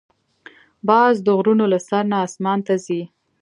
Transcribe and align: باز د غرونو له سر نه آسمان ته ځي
باز 0.89 1.15
د 1.25 1.27
غرونو 1.37 1.65
له 1.73 1.79
سر 1.87 2.03
نه 2.11 2.17
آسمان 2.25 2.59
ته 2.67 2.73
ځي 2.85 3.01